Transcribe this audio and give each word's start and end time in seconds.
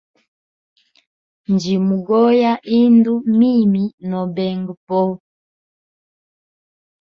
Njimugoya 1.53 2.53
indu 2.81 3.13
mimi 3.39 3.83
nobenga 4.09 4.73
po. 4.87 5.01